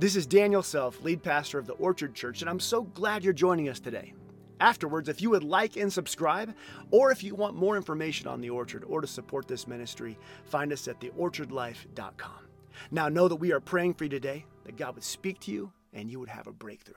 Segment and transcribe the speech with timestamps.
[0.00, 3.34] This is Daniel Self, lead pastor of the Orchard Church, and I'm so glad you're
[3.34, 4.14] joining us today.
[4.58, 6.54] Afterwards, if you would like and subscribe,
[6.90, 10.72] or if you want more information on the Orchard or to support this ministry, find
[10.72, 12.48] us at theorchardlife.com.
[12.90, 15.70] Now, know that we are praying for you today, that God would speak to you
[15.92, 16.94] and you would have a breakthrough.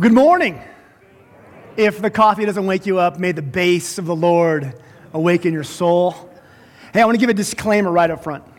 [0.00, 0.60] Good morning.
[1.76, 4.74] If the coffee doesn't wake you up, may the bass of the Lord
[5.12, 6.32] awaken your soul.
[6.92, 8.55] Hey, I want to give a disclaimer right up front.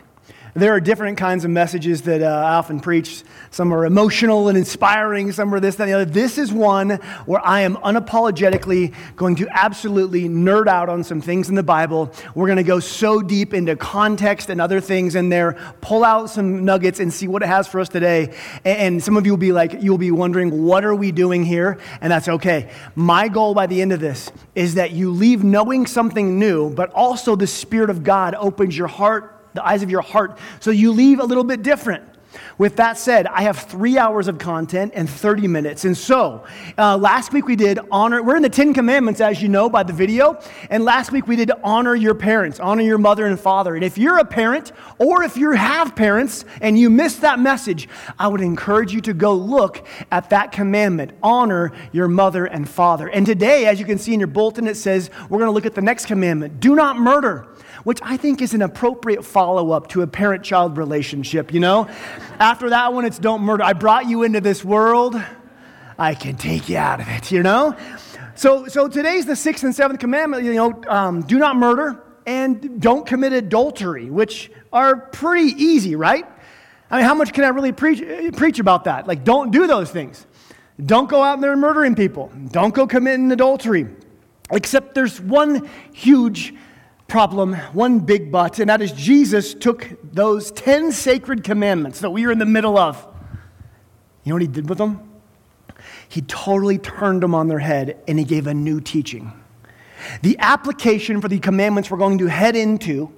[0.58, 3.22] There are different kinds of messages that uh, I often preach.
[3.52, 6.04] Some are emotional and inspiring, some are this, that, and the other.
[6.04, 6.90] This is one
[7.26, 12.12] where I am unapologetically going to absolutely nerd out on some things in the Bible.
[12.34, 16.28] We're going to go so deep into context and other things in there, pull out
[16.28, 18.34] some nuggets and see what it has for us today.
[18.64, 21.78] And some of you will be like, you'll be wondering, what are we doing here?
[22.00, 22.68] And that's okay.
[22.96, 26.90] My goal by the end of this is that you leave knowing something new, but
[26.94, 30.92] also the Spirit of God opens your heart the eyes of your heart, so you
[30.92, 32.04] leave a little bit different.
[32.58, 35.84] With that said, I have three hours of content and 30 minutes.
[35.84, 36.44] And so,
[36.76, 39.82] uh, last week we did honor, we're in the Ten Commandments, as you know by
[39.82, 40.40] the video.
[40.68, 43.74] And last week we did honor your parents, honor your mother and father.
[43.74, 47.88] And if you're a parent, or if you have parents and you missed that message,
[48.18, 53.08] I would encourage you to go look at that commandment honor your mother and father.
[53.08, 55.66] And today, as you can see in your bulletin, it says we're going to look
[55.66, 57.48] at the next commandment do not murder
[57.84, 61.88] which I think is an appropriate follow up to a parent child relationship, you know?
[62.38, 63.64] After that one, it's don't murder.
[63.64, 65.20] I brought you into this world,
[65.98, 67.76] I can take you out of it, you know?
[68.34, 72.80] So, so today's the sixth and seventh commandment, you know, um, do not murder and
[72.80, 76.24] don't commit adultery, which are pretty easy, right?
[76.90, 78.02] I mean, how much can I really preach,
[78.36, 79.06] preach about that?
[79.06, 80.24] Like, don't do those things.
[80.84, 82.30] Don't go out there murdering people.
[82.50, 83.88] Don't go committing adultery.
[84.50, 86.54] Except there's one huge
[87.08, 92.26] problem, one big but, and that is Jesus took those 10 sacred commandments that we
[92.26, 92.96] are in the middle of.
[94.24, 95.10] You know what he did with them?
[96.06, 99.32] He totally turned them on their head and he gave a new teaching.
[100.20, 103.10] The application for the commandments we're going to head into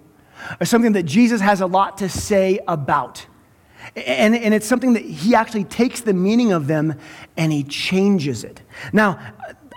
[0.61, 3.27] are something that Jesus has a lot to say about.
[3.97, 6.95] And, and it's something that he actually takes the meaning of them
[7.37, 8.63] and he changes it.
[8.93, 9.19] Now,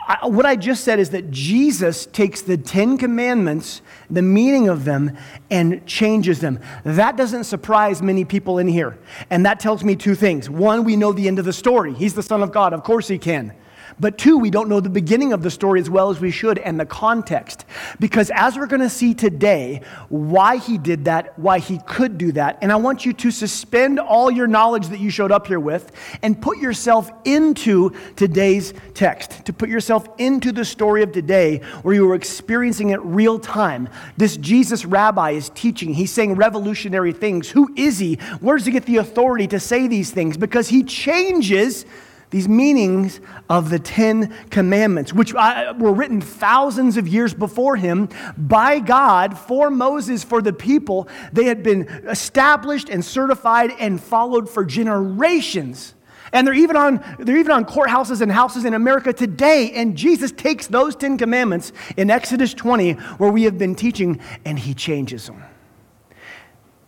[0.05, 4.83] I, what I just said is that Jesus takes the Ten Commandments, the meaning of
[4.83, 5.17] them,
[5.49, 6.59] and changes them.
[6.83, 8.97] That doesn't surprise many people in here.
[9.29, 10.49] And that tells me two things.
[10.49, 11.93] One, we know the end of the story.
[11.93, 12.73] He's the Son of God.
[12.73, 13.53] Of course, He can.
[13.99, 16.59] But two, we don't know the beginning of the story as well as we should
[16.59, 17.65] and the context.
[17.99, 22.31] Because as we're going to see today, why he did that, why he could do
[22.33, 22.57] that.
[22.61, 25.91] And I want you to suspend all your knowledge that you showed up here with
[26.21, 31.95] and put yourself into today's text, to put yourself into the story of today where
[31.95, 33.89] you are experiencing it real time.
[34.17, 37.49] This Jesus rabbi is teaching, he's saying revolutionary things.
[37.49, 38.15] Who is he?
[38.39, 40.37] Where does he get the authority to say these things?
[40.37, 41.85] Because he changes
[42.33, 48.09] these meanings of the Ten Commandments, which uh, were written thousands of years before him
[48.35, 51.07] by God for Moses, for the people.
[51.31, 55.93] They had been established and certified and followed for generations.
[56.31, 59.71] And they're even on, they're even on courthouses and houses in America today.
[59.75, 64.57] And Jesus takes those Ten Commandments in Exodus 20, where we have been teaching, and
[64.57, 65.43] he changes them.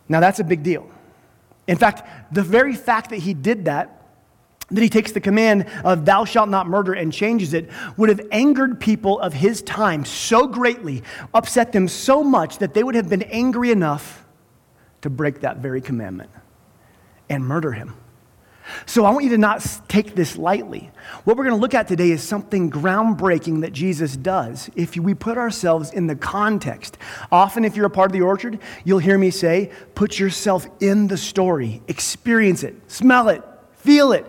[0.08, 0.90] Now, that's a big deal.
[1.68, 3.96] In fact, the very fact that he did that
[4.70, 8.20] that he takes the command of thou shalt not murder and changes it would have
[8.32, 13.08] angered people of his time so greatly, upset them so much that they would have
[13.08, 14.24] been angry enough
[15.02, 16.30] to break that very commandment
[17.28, 17.94] and murder him.
[18.84, 20.90] So I want you to not take this lightly.
[21.22, 25.14] What we're going to look at today is something groundbreaking that Jesus does if we
[25.14, 26.98] put ourselves in the context.
[27.30, 31.06] Often, if you're a part of the orchard, you'll hear me say, put yourself in
[31.06, 33.42] the story, experience it, smell it,
[33.76, 34.26] feel it,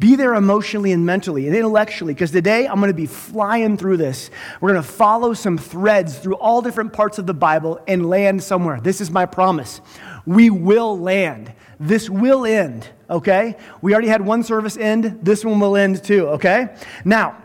[0.00, 3.98] be there emotionally and mentally and intellectually, because today I'm going to be flying through
[3.98, 4.30] this.
[4.60, 8.42] We're going to follow some threads through all different parts of the Bible and land
[8.42, 8.80] somewhere.
[8.80, 9.82] This is my promise.
[10.24, 11.52] We will land.
[11.78, 13.56] This will end, okay?
[13.82, 15.20] We already had one service end.
[15.22, 16.74] This one will end too, okay?
[17.04, 17.36] Now,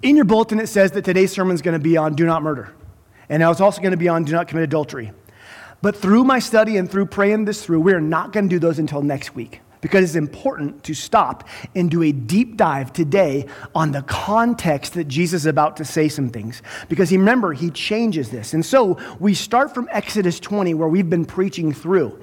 [0.00, 2.42] in your bulletin, it says that today's sermon is going to be on do not
[2.42, 2.74] murder.
[3.28, 5.12] And now it's also going to be on do not commit adultery.
[5.82, 8.78] But through my study and through praying this through, we're not going to do those
[8.78, 13.44] until next week because it's important to stop and do a deep dive today
[13.74, 16.62] on the context that Jesus is about to say some things.
[16.88, 18.54] Because he, remember, he changes this.
[18.54, 22.18] And so we start from Exodus 20, where we've been preaching through,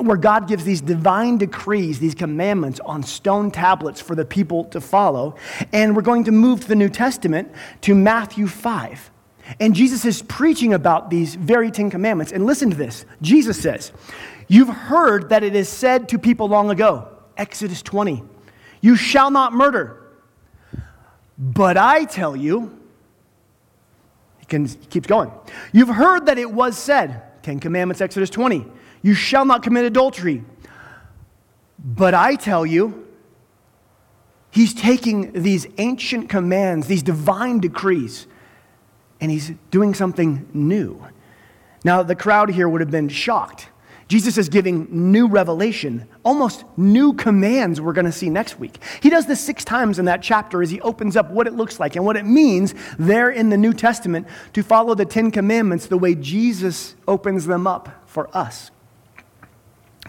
[0.00, 4.80] where God gives these divine decrees, these commandments on stone tablets for the people to
[4.80, 5.36] follow.
[5.72, 7.50] And we're going to move to the New Testament
[7.82, 9.12] to Matthew 5.
[9.60, 12.32] And Jesus is preaching about these very Ten Commandments.
[12.32, 13.92] And listen to this Jesus says,
[14.48, 18.22] You've heard that it is said to people long ago, Exodus 20,
[18.80, 20.00] you shall not murder.
[21.38, 22.78] But I tell you,
[24.38, 25.32] he, can, he keeps going.
[25.72, 28.66] You've heard that it was said, Ten Commandments, Exodus 20,
[29.02, 30.44] you shall not commit adultery.
[31.78, 33.06] But I tell you,
[34.50, 38.26] he's taking these ancient commands, these divine decrees,
[39.24, 41.02] and he's doing something new.
[41.82, 43.68] Now, the crowd here would have been shocked.
[44.06, 48.78] Jesus is giving new revelation, almost new commands we're going to see next week.
[49.00, 51.80] He does this six times in that chapter as he opens up what it looks
[51.80, 55.86] like and what it means there in the New Testament to follow the Ten Commandments
[55.86, 58.70] the way Jesus opens them up for us.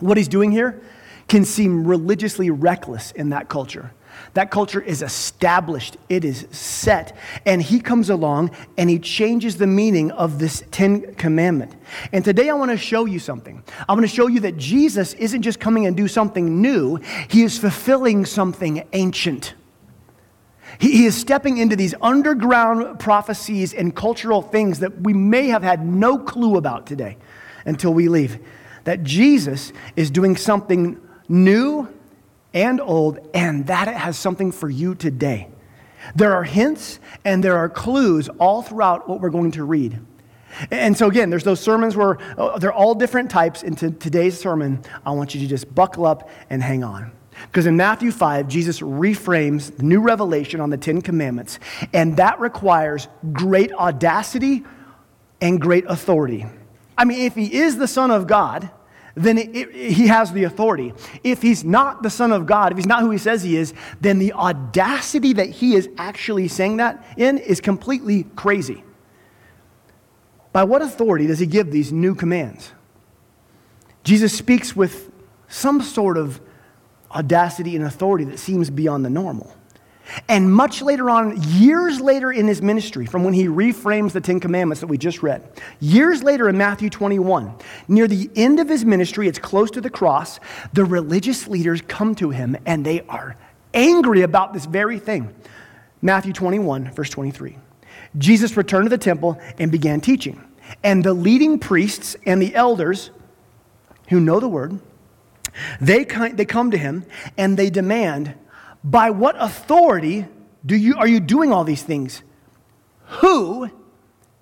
[0.02, 0.82] What he's doing here
[1.30, 3.94] can seem religiously reckless in that culture.
[4.34, 7.16] That culture is established, it is set.
[7.46, 11.76] And he comes along and he changes the meaning of this Ten Commandment.
[12.12, 13.64] And today I want to show you something.
[13.88, 17.44] I want to show you that Jesus isn't just coming and do something new, he
[17.44, 19.54] is fulfilling something ancient.
[20.80, 25.86] He, is stepping into these underground prophecies and cultural things that we may have had
[25.86, 27.18] no clue about today
[27.66, 28.40] until we leave.
[28.84, 31.88] That Jesus is doing something new
[32.56, 35.50] and old, and that it has something for you today.
[36.16, 40.00] There are hints and there are clues all throughout what we're going to read.
[40.72, 43.62] And so, again, there's those sermons where oh, they're all different types.
[43.62, 47.12] Into today's sermon, I want you to just buckle up and hang on.
[47.48, 51.60] Because in Matthew 5, Jesus reframes the new revelation on the Ten Commandments,
[51.92, 54.64] and that requires great audacity
[55.42, 56.46] and great authority.
[56.98, 58.70] I mean, if he is the Son of God,
[59.16, 60.94] then it, it, he has the authority.
[61.24, 63.74] If he's not the Son of God, if he's not who he says he is,
[64.02, 68.84] then the audacity that he is actually saying that in is completely crazy.
[70.52, 72.72] By what authority does he give these new commands?
[74.04, 75.12] Jesus speaks with
[75.48, 76.42] some sort of
[77.12, 79.55] audacity and authority that seems beyond the normal.
[80.30, 84.40] And much later on, years later in his ministry, from when he reframes the Ten
[84.40, 85.44] Commandments that we just read,
[85.80, 87.54] years later in Matthew 21,
[87.88, 90.40] near the end of his ministry, it's close to the cross,
[90.74, 93.36] the religious leaders come to him and they are
[93.74, 95.34] angry about this very thing.
[96.02, 97.58] Matthew 21, verse 23.
[98.18, 100.42] Jesus returned to the temple and began teaching.
[100.84, 103.12] And the leading priests and the elders
[104.10, 104.80] who know the word,
[105.82, 107.06] they, they come to him
[107.38, 108.36] and they demand
[108.86, 110.28] by what authority
[110.64, 112.22] do you, are you doing all these things?
[113.20, 113.70] Who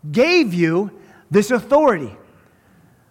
[0.10, 0.92] gave you
[1.32, 2.16] this authority?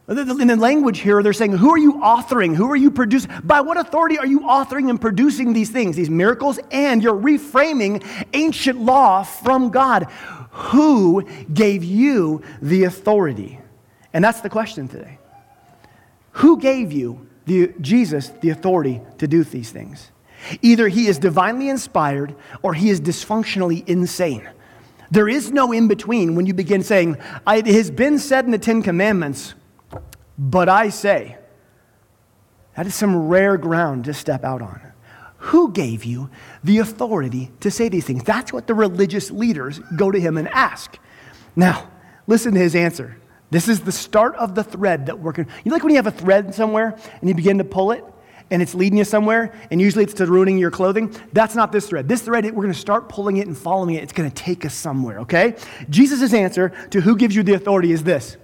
[0.08, 2.55] In the language here, they're saying, Who are you authoring?
[2.55, 3.31] Who are you producing?
[3.44, 6.58] By what authority are you authoring and producing these things, these miracles?
[6.70, 8.05] And you're reframing
[8.35, 10.08] ancient law from God.
[10.50, 13.58] Who gave you the authority?
[14.12, 15.19] And that's the question today.
[16.32, 20.11] Who gave you, the, Jesus, the authority to do these things?
[20.60, 24.48] Either he is divinely inspired or he is dysfunctionally insane.
[25.10, 28.58] There is no in between when you begin saying, It has been said in the
[28.58, 29.54] Ten Commandments,
[30.38, 31.36] but I say.
[32.76, 34.80] That is some rare ground to step out on.
[35.36, 36.30] Who gave you
[36.64, 38.22] the authority to say these things?
[38.22, 40.98] That's what the religious leaders go to him and ask.
[41.56, 41.90] Now,
[42.26, 43.18] listen to his answer.
[43.50, 46.06] This is the start of the thread that we're going You like when you have
[46.06, 48.02] a thread somewhere and you begin to pull it?
[48.52, 51.16] And it's leading you somewhere, and usually it's to ruining your clothing.
[51.32, 52.06] That's not this thread.
[52.06, 54.02] This thread, we're going to start pulling it and following it.
[54.02, 55.56] It's going to take us somewhere, okay?
[55.88, 58.37] Jesus' answer to who gives you the authority is this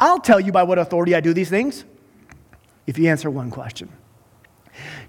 [0.00, 1.84] I'll tell you by what authority I do these things
[2.88, 3.90] if you answer one question.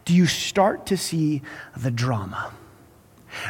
[0.05, 1.41] Do you start to see
[1.75, 2.53] the drama?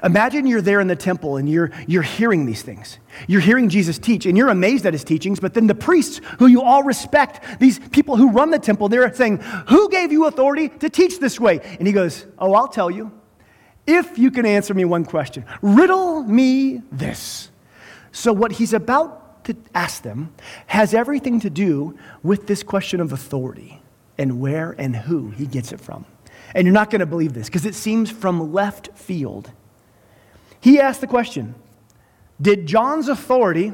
[0.04, 3.00] Imagine you're there in the temple and you're, you're hearing these things.
[3.28, 6.48] You're hearing Jesus teach and you're amazed at his teachings, but then the priests, who
[6.48, 9.38] you all respect, these people who run the temple, they're saying,
[9.70, 11.60] Who gave you authority to teach this way?
[11.80, 13.12] And he goes, Oh, I'll tell you.
[13.88, 17.50] If you can answer me one question, riddle me this.
[18.12, 20.34] So, what he's about to ask them
[20.68, 23.82] has everything to do with this question of authority
[24.18, 26.06] and where and who he gets it from.
[26.54, 29.52] And you're not going to believe this because it seems from left field.
[30.62, 31.56] He asked the question
[32.42, 33.74] Did John's authority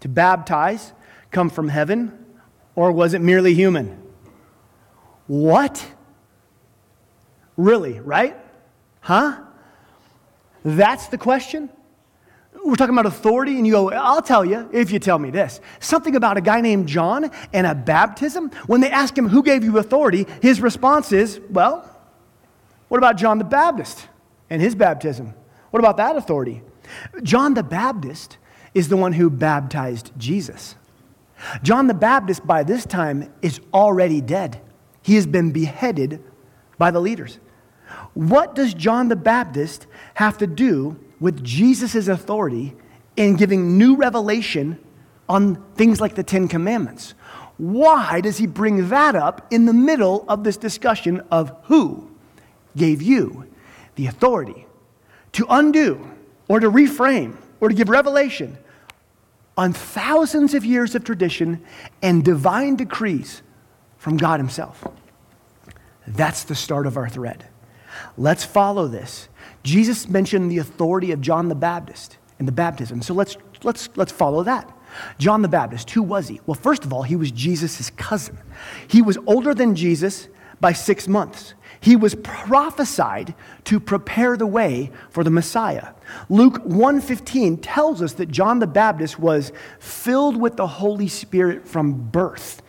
[0.00, 0.92] to baptize
[1.30, 2.26] come from heaven,
[2.74, 4.00] or was it merely human?
[5.26, 5.86] What?
[7.56, 8.36] Really, right?
[9.00, 9.38] Huh?
[10.64, 11.70] That's the question?
[12.64, 15.60] We're talking about authority, and you go, I'll tell you if you tell me this.
[15.78, 18.50] Something about a guy named John and a baptism.
[18.66, 20.26] When they ask him, Who gave you authority?
[20.42, 21.88] his response is, Well,
[22.88, 24.08] what about John the Baptist
[24.50, 25.34] and his baptism?
[25.70, 26.62] What about that authority?
[27.22, 28.38] John the Baptist
[28.74, 30.76] is the one who baptized Jesus.
[31.62, 34.60] John the Baptist, by this time, is already dead.
[35.02, 36.22] He has been beheaded
[36.78, 37.38] by the leaders.
[38.14, 42.76] What does John the Baptist have to do with Jesus' authority
[43.16, 44.78] in giving new revelation
[45.28, 47.14] on things like the Ten Commandments?
[47.56, 52.10] Why does he bring that up in the middle of this discussion of who
[52.76, 53.46] gave you
[53.96, 54.66] the authority
[55.32, 56.10] to undo
[56.48, 58.58] or to reframe or to give revelation
[59.56, 61.62] on thousands of years of tradition
[62.02, 63.42] and divine decrees
[63.98, 64.86] from God Himself.
[66.06, 67.46] That's the start of our thread.
[68.16, 69.28] Let's follow this.
[69.62, 73.02] Jesus mentioned the authority of John the Baptist and the baptism.
[73.02, 74.70] So let's, let's, let's follow that.
[75.18, 76.40] John the Baptist, who was he?
[76.46, 78.38] Well, first of all, he was Jesus' cousin.
[78.88, 80.28] He was older than Jesus
[80.60, 81.54] by six months.
[81.80, 83.34] He was prophesied
[83.64, 85.88] to prepare the way for the Messiah.
[86.28, 92.10] Luke 1:15 tells us that John the Baptist was filled with the Holy Spirit from
[92.10, 92.62] birth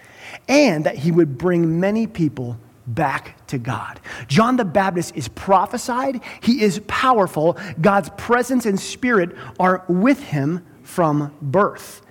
[0.47, 3.99] and that he would bring many people back to God.
[4.27, 7.57] John the Baptist is prophesied, he is powerful.
[7.81, 12.01] God's presence and spirit are with him from birth.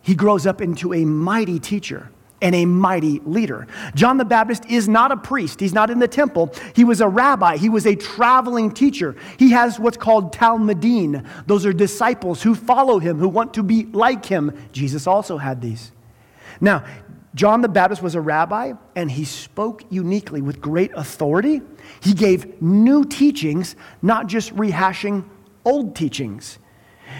[0.00, 2.10] He grows up into a mighty teacher
[2.42, 3.66] and a mighty leader.
[3.94, 5.60] John the Baptist is not a priest.
[5.60, 6.52] He's not in the temple.
[6.74, 7.56] He was a rabbi.
[7.56, 9.16] He was a traveling teacher.
[9.38, 11.26] He has what's called talmidim.
[11.46, 14.52] Those are disciples who follow him, who want to be like him.
[14.72, 15.92] Jesus also had these.
[16.60, 16.84] Now,
[17.34, 21.62] John the Baptist was a rabbi and he spoke uniquely with great authority.
[22.00, 25.24] He gave new teachings, not just rehashing
[25.64, 26.58] old teachings.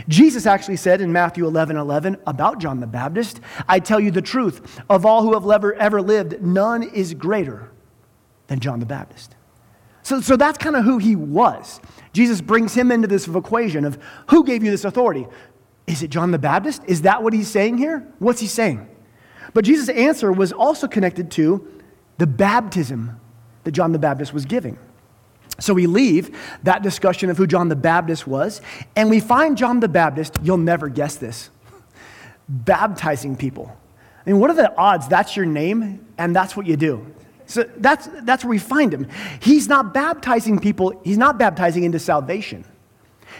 [0.09, 4.23] Jesus actually said in Matthew 11 11 about John the Baptist, I tell you the
[4.23, 7.71] truth, of all who have ever, ever lived, none is greater
[8.47, 9.35] than John the Baptist.
[10.03, 11.81] So, so that's kind of who he was.
[12.13, 13.99] Jesus brings him into this equation of
[14.31, 15.27] who gave you this authority?
[15.87, 16.83] Is it John the Baptist?
[16.87, 18.07] Is that what he's saying here?
[18.19, 18.89] What's he saying?
[19.55, 21.67] But Jesus' answer was also connected to
[22.19, 23.21] the baptism
[23.65, 24.79] that John the Baptist was giving.
[25.63, 28.61] So we leave that discussion of who John the Baptist was,
[28.97, 31.51] and we find John the Baptist, you'll never guess this,
[32.49, 33.75] baptizing people.
[34.27, 37.07] I mean, what are the odds that's your name and that's what you do?
[37.47, 39.07] So that's, that's where we find him.
[39.41, 42.65] He's not baptizing people, he's not baptizing into salvation,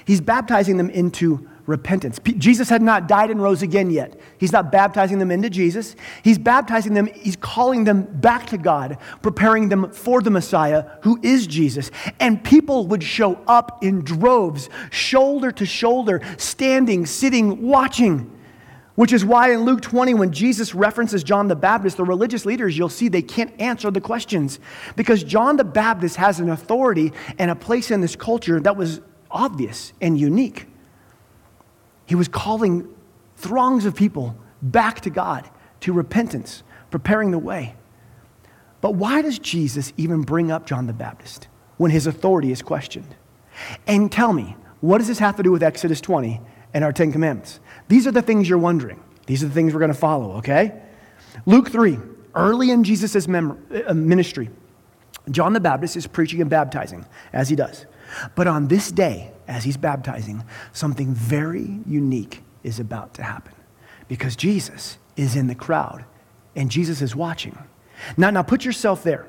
[0.05, 2.19] he's baptizing them into repentance.
[2.19, 4.19] P- Jesus had not died and rose again yet.
[4.39, 5.95] He's not baptizing them into Jesus.
[6.23, 11.19] He's baptizing them, he's calling them back to God, preparing them for the Messiah, who
[11.23, 11.91] is Jesus.
[12.19, 18.39] And people would show up in droves, shoulder to shoulder, standing, sitting, watching.
[18.95, 22.77] Which is why in Luke 20, when Jesus references John the Baptist, the religious leaders,
[22.77, 24.61] you'll see they can't answer the questions.
[24.97, 29.01] Because John the Baptist has an authority and a place in this culture that was
[29.31, 30.67] obvious and unique.
[32.07, 32.93] He was calling
[33.37, 35.49] throngs of people back to God,
[35.81, 37.75] to repentance, preparing the way.
[38.81, 43.17] But why does Jesus even bring up John the Baptist when his authority is questioned?
[43.87, 46.41] And tell me, what does this have to do with Exodus 20
[46.75, 47.61] and our Ten Commandments?
[47.89, 49.03] These are the things you're wondering.
[49.27, 50.73] These are the things we're going to follow, okay?
[51.47, 51.99] Luke 3,
[52.35, 54.51] early in Jesus' mem- uh, ministry,
[55.31, 57.87] John the Baptist is preaching and baptizing, as he does.
[58.35, 63.55] But on this day, as he's baptizing, something very unique is about to happen
[64.09, 66.05] because Jesus is in the crowd
[66.55, 67.57] and Jesus is watching.
[68.17, 69.27] Now, now put yourself there.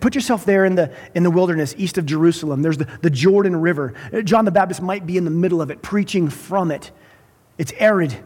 [0.00, 2.62] Put yourself there in the, in the wilderness east of Jerusalem.
[2.62, 3.94] There's the, the Jordan River.
[4.24, 6.90] John the Baptist might be in the middle of it, preaching from it.
[7.56, 8.16] It's arid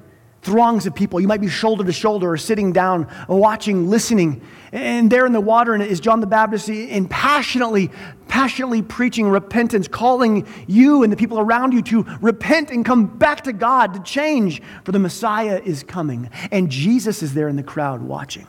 [0.43, 1.21] throngs of people.
[1.21, 4.41] You might be shoulder to shoulder or sitting down, watching, listening.
[4.73, 7.91] And there in the water is John the Baptist in passionately,
[8.29, 13.43] passionately preaching repentance, calling you and the people around you to repent and come back
[13.45, 16.31] to God, to change, for the Messiah is coming.
[16.51, 18.47] And Jesus is there in the crowd watching.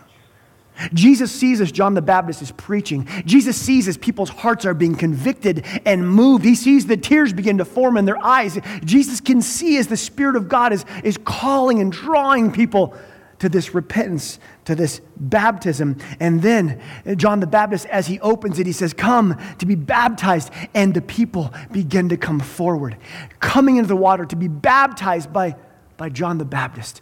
[0.93, 3.07] Jesus sees as John the Baptist is preaching.
[3.25, 6.45] Jesus sees as people's hearts are being convicted and moved.
[6.45, 8.57] He sees the tears begin to form in their eyes.
[8.83, 12.95] Jesus can see as the Spirit of God is, is calling and drawing people
[13.39, 15.97] to this repentance, to this baptism.
[16.19, 16.79] And then
[17.17, 20.51] John the Baptist, as he opens it, he says, Come to be baptized.
[20.75, 22.97] And the people begin to come forward,
[23.39, 25.55] coming into the water to be baptized by,
[25.97, 27.01] by John the Baptist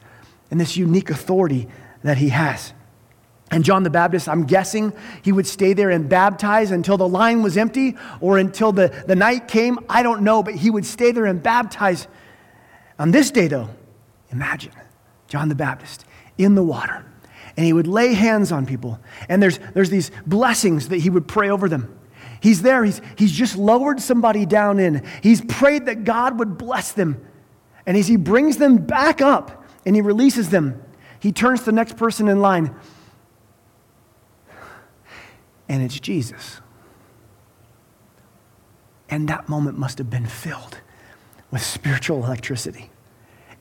[0.50, 1.68] and this unique authority
[2.04, 2.74] that he has.
[3.52, 7.42] And John the Baptist, I'm guessing he would stay there and baptize until the line
[7.42, 9.80] was empty or until the, the night came.
[9.90, 12.08] I don't know, but he would stay there and baptize.
[13.00, 13.70] On this day, though,
[14.32, 14.74] imagine
[15.28, 16.06] John the Baptist
[16.38, 17.06] in the water.
[17.58, 19.00] And he would lay hands on people.
[19.28, 21.98] And there's, there's these blessings that he would pray over them.
[22.42, 25.06] He's there, he's, he's just lowered somebody down in.
[25.22, 27.26] He's prayed that God would bless them.
[27.86, 30.82] And as he brings them back up and he releases them,
[31.20, 32.74] he turns to the next person in line.
[35.70, 36.60] And it's Jesus.
[39.10, 40.80] And that moment must have been filled
[41.52, 42.90] with spiritual electricity.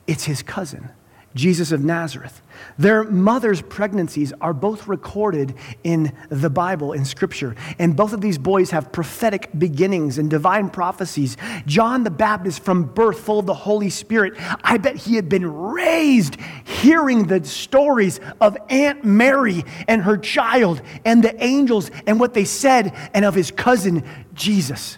[0.07, 0.89] It's his cousin.
[1.35, 2.41] Jesus of Nazareth.
[2.77, 7.55] Their mother's pregnancies are both recorded in the Bible, in Scripture.
[7.77, 11.37] And both of these boys have prophetic beginnings and divine prophecies.
[11.67, 14.33] John the Baptist, from birth, full of the Holy Spirit,
[14.63, 20.81] I bet he had been raised hearing the stories of Aunt Mary and her child
[21.05, 24.97] and the angels and what they said, and of his cousin, Jesus.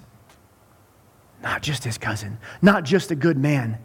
[1.44, 3.80] Not just his cousin, not just a good man,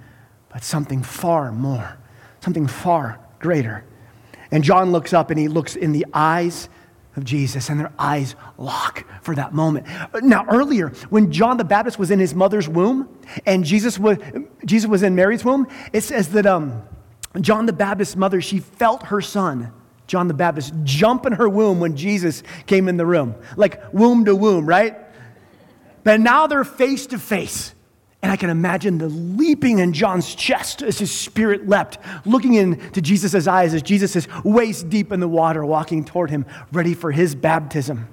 [0.49, 1.99] but something far more
[2.47, 3.83] something far greater.
[4.53, 6.69] And John looks up and he looks in the eyes
[7.17, 9.85] of Jesus, and their eyes lock for that moment.
[10.23, 13.09] Now, earlier, when John the Baptist was in his mother's womb
[13.47, 14.19] and Jesus was,
[14.65, 16.85] Jesus was in Mary's womb, it says that um,
[17.41, 19.73] John the Baptist's mother, she felt her son,
[20.07, 24.25] John the Baptist, jump in her womb when Jesus came in the room, like womb
[24.26, 24.97] to womb, right?
[26.05, 27.75] But now they're face to face.
[28.26, 33.00] And I can imagine the leaping in John's chest as his spirit leapt, looking into
[33.00, 37.12] Jesus' eyes as Jesus is waist deep in the water, walking toward him, ready for
[37.12, 38.09] his baptism.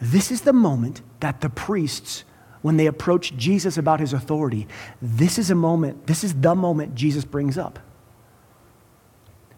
[0.00, 2.24] This is the moment that the priests,
[2.62, 4.66] when they approach Jesus about his authority,
[5.02, 7.80] this is a moment, this is the moment Jesus brings up.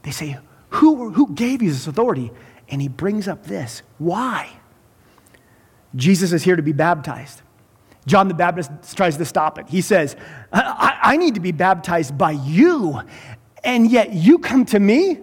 [0.03, 0.37] They say,
[0.71, 2.33] Who, who gave you this authority?
[2.69, 3.83] And he brings up this.
[3.99, 4.51] Why?
[5.95, 7.41] Jesus is here to be baptized.
[8.07, 9.69] John the Baptist tries to stop it.
[9.69, 10.17] He says,
[10.53, 13.01] I, I, need to be baptized by you,
[13.63, 15.19] and yet you come to me?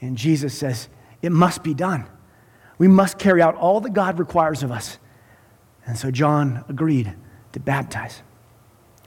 [0.00, 0.88] And Jesus says,
[1.22, 2.06] It must be done.
[2.78, 4.98] We must carry out all that God requires of us.
[5.86, 7.14] And so John agreed
[7.52, 8.22] to baptize.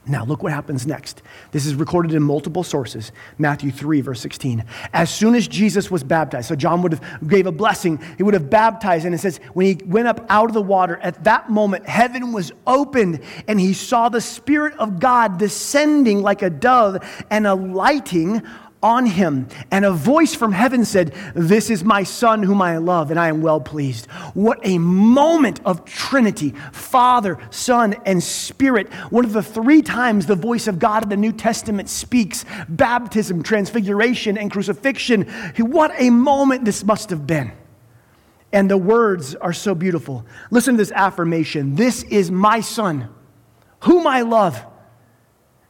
[0.06, 1.22] Now, look what happens next.
[1.52, 3.12] This is recorded in multiple sources.
[3.36, 4.64] Matthew 3, verse 16.
[4.94, 8.34] As soon as Jesus was baptized, so John would have gave a blessing, he would
[8.34, 11.50] have baptized, and it says, when he went up out of the water, at that
[11.50, 17.04] moment, heaven was opened, and he saw the Spirit of God descending like a dove
[17.30, 18.42] and alighting
[18.82, 19.48] on him.
[19.70, 23.28] And a voice from heaven said, This is my son whom I love, and I
[23.28, 24.06] am well pleased.
[24.34, 28.92] What a moment of Trinity Father, Son, and Spirit.
[29.10, 33.42] One of the three times the voice of God in the New Testament speaks baptism,
[33.42, 35.22] transfiguration, and crucifixion.
[35.58, 37.52] What a moment this must have been.
[38.52, 40.24] And the words are so beautiful.
[40.50, 43.08] Listen to this affirmation This is my son,
[43.80, 44.64] whom I love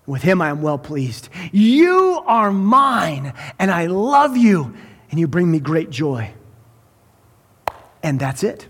[0.08, 1.28] with him I am well pleased.
[1.52, 4.74] You are mine, and I love you,
[5.10, 6.32] and you bring me great joy.
[8.02, 8.66] And that's it.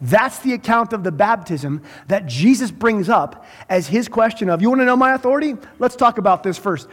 [0.00, 4.68] That's the account of the baptism that Jesus brings up as his question of, You
[4.68, 5.54] want to know my authority?
[5.78, 6.88] Let's talk about this first.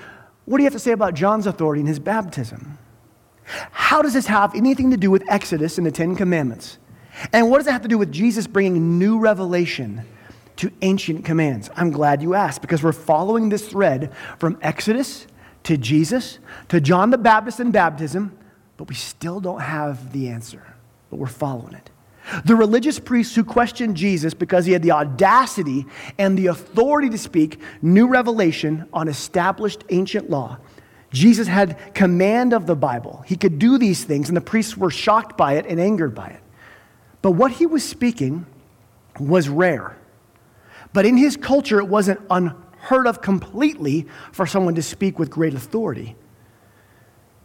[0.45, 2.77] What do you have to say about John's authority in his baptism?
[3.43, 6.77] How does this have anything to do with Exodus and the Ten Commandments?
[7.34, 10.06] And what does it have to do with Jesus bringing new revelation
[10.58, 11.70] to ancient commands?
[11.76, 15.28] I'm glad you asked because we're following this thread from Exodus
[15.63, 16.39] to Jesus
[16.70, 18.38] to John the Baptist and baptism,
[18.78, 20.76] but we still don't have the answer,
[21.10, 21.89] but we're following it.
[22.46, 25.86] The religious priests who questioned Jesus because he had the audacity
[26.17, 30.58] and the authority to speak new revelation on established ancient law.
[31.12, 33.24] Jesus had command of the Bible.
[33.26, 36.28] He could do these things, and the priests were shocked by it and angered by
[36.28, 36.41] it.
[37.22, 38.46] But what he was speaking
[39.20, 39.98] was rare.
[40.93, 45.54] But in his culture, it wasn't unheard of completely for someone to speak with great
[45.54, 46.15] authority.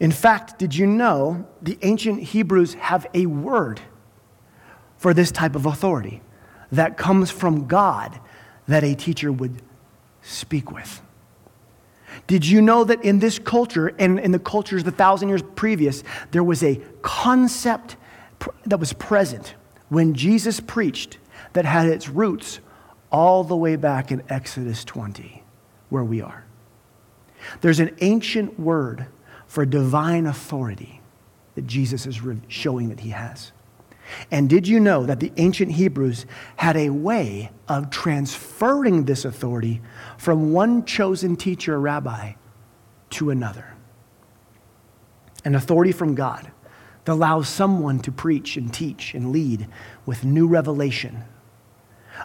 [0.00, 3.80] In fact, did you know the ancient Hebrews have a word
[4.96, 6.22] for this type of authority
[6.72, 8.18] that comes from God
[8.66, 9.62] that a teacher would
[10.22, 11.02] speak with?
[12.26, 16.02] Did you know that in this culture and in the cultures the thousand years previous,
[16.30, 17.96] there was a concept
[18.66, 19.54] that was present
[19.88, 21.18] when Jesus preached
[21.52, 22.60] that had its roots
[23.12, 25.44] all the way back in Exodus 20,
[25.90, 26.44] where we are.
[27.60, 29.06] There's an ancient word
[29.46, 31.00] for divine authority
[31.54, 33.52] that Jesus is showing that he has.
[34.30, 39.80] And did you know that the ancient Hebrews had a way of transferring this authority
[40.18, 42.32] from one chosen teacher rabbi
[43.10, 43.74] to another?
[45.44, 46.50] An authority from God
[47.04, 49.68] that allows someone to preach and teach and lead
[50.06, 51.24] with new revelation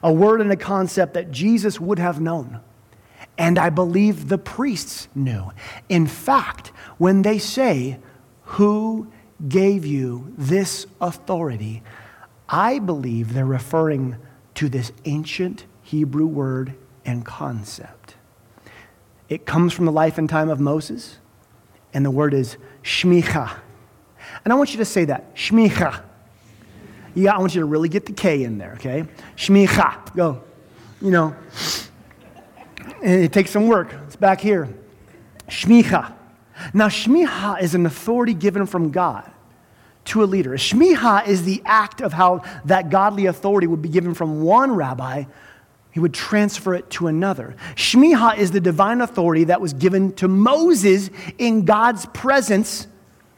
[0.04, 2.60] a word and a concept that Jesus would have known.
[3.38, 5.52] And I believe the priests knew.
[5.90, 8.00] In fact, when they say,
[8.44, 9.08] Who
[9.48, 11.84] gave you this authority?
[12.50, 14.18] I believe they're referring
[14.56, 16.74] to this ancient Hebrew word
[17.06, 18.16] and concept.
[19.30, 21.18] It comes from the life and time of Moses,
[21.94, 23.60] and the word is shmicha.
[24.44, 26.04] And I want you to say that shmicha.
[27.18, 29.04] Yeah, I want you to really get the K in there, okay?
[29.36, 30.16] Shmicha.
[30.16, 30.44] Go.
[31.02, 31.36] You know,
[33.02, 33.92] and it takes some work.
[34.06, 34.70] It's back here.
[35.48, 36.14] Shmicha.
[36.76, 39.32] Now, shmicha is an authority given from God
[40.06, 40.52] to a leader.
[40.52, 45.24] Shmicha is the act of how that godly authority would be given from one rabbi,
[45.90, 47.56] he would transfer it to another.
[47.76, 52.86] Shmicha is the divine authority that was given to Moses in God's presence,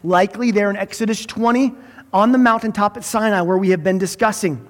[0.03, 1.73] likely there in Exodus 20
[2.13, 4.67] on the mountaintop at Sinai, where we have been discussing.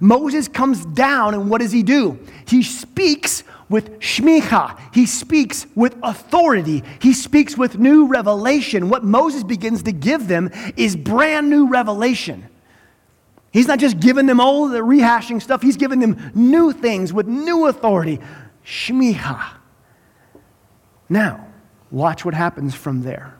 [0.00, 2.18] Moses comes down, and what does he do?
[2.46, 4.78] He speaks with shmicha.
[4.94, 6.82] He speaks with authority.
[7.00, 8.88] He speaks with new revelation.
[8.88, 12.48] What Moses begins to give them is brand new revelation.
[13.52, 17.26] He's not just giving them all the rehashing stuff, he's giving them new things with
[17.26, 18.20] new authority.
[18.64, 19.42] Shmicha.
[21.08, 21.46] Now,
[21.90, 23.34] watch what happens from there.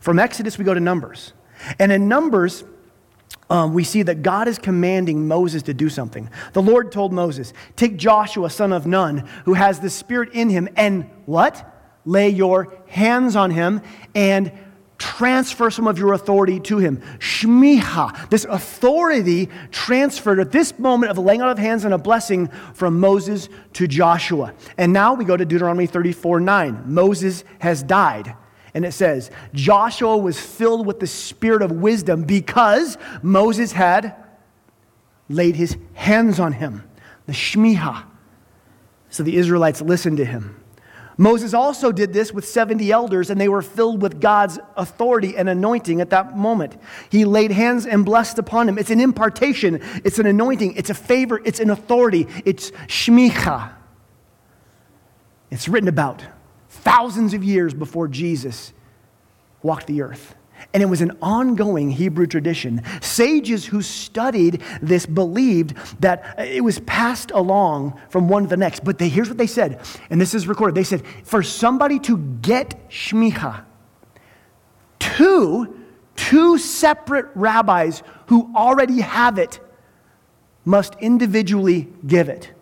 [0.00, 1.32] From Exodus, we go to Numbers.
[1.78, 2.64] And in Numbers,
[3.50, 6.28] um, we see that God is commanding Moses to do something.
[6.52, 10.68] The Lord told Moses, Take Joshua, son of Nun, who has the Spirit in him,
[10.76, 11.74] and what?
[12.04, 13.82] Lay your hands on him
[14.14, 14.52] and
[14.98, 16.98] transfer some of your authority to him.
[17.18, 22.48] Shmicha, this authority transferred at this moment of laying out of hands and a blessing
[22.74, 24.54] from Moses to Joshua.
[24.76, 26.82] And now we go to Deuteronomy 34 9.
[26.86, 28.34] Moses has died.
[28.74, 34.14] And it says, Joshua was filled with the spirit of wisdom because Moses had
[35.28, 36.84] laid his hands on him,
[37.26, 38.04] the Shmiha.
[39.10, 40.62] So the Israelites listened to him.
[41.20, 45.48] Moses also did this with 70 elders, and they were filled with God's authority and
[45.48, 46.76] anointing at that moment.
[47.10, 48.78] He laid hands and blessed upon him.
[48.78, 53.72] It's an impartation, it's an anointing, it's a favor, it's an authority, it's shmicha.
[55.50, 56.22] It's written about
[56.78, 58.72] thousands of years before Jesus
[59.62, 60.34] walked the earth.
[60.74, 62.82] And it was an ongoing Hebrew tradition.
[63.00, 68.84] Sages who studied this believed that it was passed along from one to the next.
[68.84, 70.74] But they, here's what they said, and this is recorded.
[70.74, 73.64] They said, for somebody to get shmicha,
[74.98, 75.78] two,
[76.16, 79.60] two separate rabbis who already have it
[80.64, 82.52] must individually give it.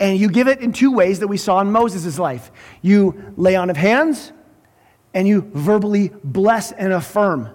[0.00, 2.50] And you give it in two ways that we saw in Moses' life.
[2.82, 4.32] You lay on of hands,
[5.14, 7.50] and you verbally bless and affirm.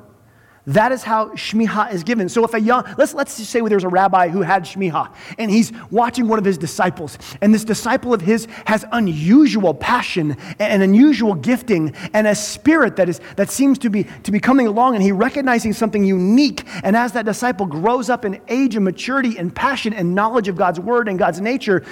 [0.66, 2.30] That is how shmiha is given.
[2.30, 5.74] So if a young, let's, let's say there's a rabbi who had shmiha and he's
[5.92, 11.34] watching one of his disciples and this disciple of his has unusual passion and unusual
[11.34, 15.04] gifting and a spirit that, is, that seems to be, to be coming along and
[15.04, 16.64] he recognizing something unique.
[16.84, 20.56] And as that disciple grows up in age and maturity and passion and knowledge of
[20.56, 21.84] God's word and God's nature,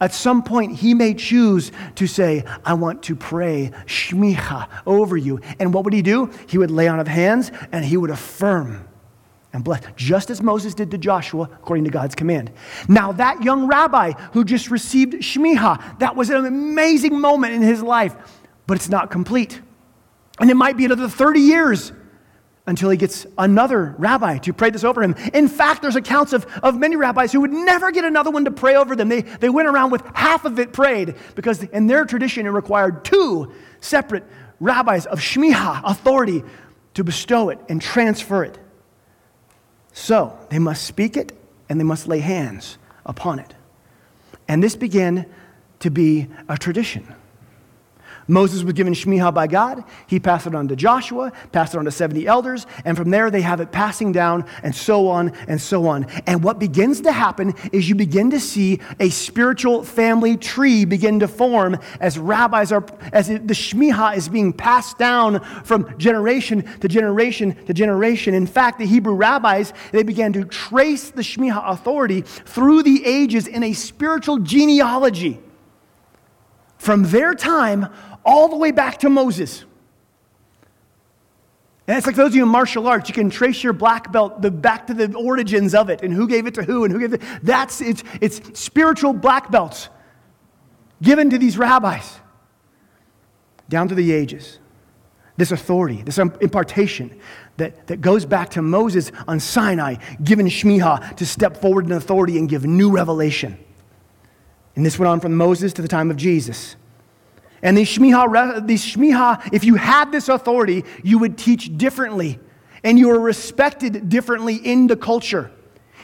[0.00, 5.40] at some point, he may choose to say, I want to pray shmicha over you.
[5.58, 6.30] And what would he do?
[6.46, 8.88] He would lay on of hands and he would affirm
[9.52, 12.50] and bless, just as Moses did to Joshua, according to God's command.
[12.88, 17.80] Now, that young rabbi who just received shmicha, that was an amazing moment in his
[17.80, 18.16] life,
[18.66, 19.60] but it's not complete.
[20.40, 21.92] And it might be another 30 years
[22.66, 25.14] until he gets another rabbi to pray this over him.
[25.34, 28.50] In fact, there's accounts of, of many rabbis who would never get another one to
[28.50, 29.08] pray over them.
[29.08, 33.04] They, they went around with half of it prayed because in their tradition it required
[33.04, 34.24] two separate
[34.60, 36.42] rabbis of shmiha, authority,
[36.94, 38.58] to bestow it and transfer it.
[39.92, 41.36] So they must speak it
[41.68, 43.54] and they must lay hands upon it.
[44.48, 45.26] And this began
[45.80, 47.14] to be a tradition.
[48.26, 49.84] Moses was given Shmiha by God.
[50.06, 53.30] He passed it on to Joshua, passed it on to 70 elders, and from there
[53.30, 56.06] they have it passing down and so on and so on.
[56.26, 61.20] And what begins to happen is you begin to see a spiritual family tree begin
[61.20, 66.88] to form as rabbis are, as the Shmiha is being passed down from generation to
[66.88, 68.34] generation to generation.
[68.34, 73.46] In fact, the Hebrew rabbis, they began to trace the Shmiha authority through the ages
[73.46, 75.40] in a spiritual genealogy.
[76.78, 77.88] From their time
[78.24, 79.64] all the way back to Moses.
[81.86, 84.40] And it's like those of you in martial arts, you can trace your black belt
[84.40, 86.98] the, back to the origins of it and who gave it to who and who
[86.98, 87.20] gave it.
[87.42, 89.90] That's it's, it's spiritual black belts
[91.02, 92.20] given to these rabbis
[93.68, 94.58] down through the ages.
[95.36, 97.20] This authority, this impartation
[97.56, 102.38] that, that goes back to Moses on Sinai, given Shmiha to step forward in authority
[102.38, 103.58] and give new revelation.
[104.76, 106.76] And this went on from Moses to the time of Jesus.
[107.64, 112.38] And these shmiha, these shmiha, if you had this authority, you would teach differently.
[112.84, 115.50] And you were respected differently in the culture.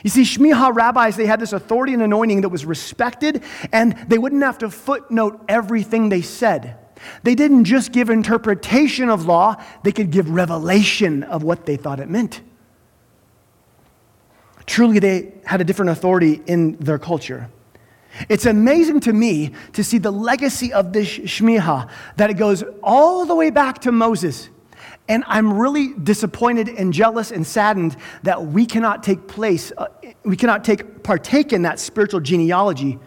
[0.02, 4.16] You see, Shmiha rabbis, they had this authority and anointing that was respected, and they
[4.16, 6.78] wouldn't have to footnote everything they said.
[7.22, 12.00] They didn't just give interpretation of law, they could give revelation of what they thought
[12.00, 12.40] it meant.
[14.64, 17.50] Truly, they had a different authority in their culture.
[18.28, 23.24] It's amazing to me to see the legacy of this Shmiha, that it goes all
[23.24, 24.48] the way back to Moses.
[25.08, 29.86] And I'm really disappointed and jealous and saddened that we cannot take place, uh,
[30.24, 32.98] we cannot take partake in that spiritual genealogy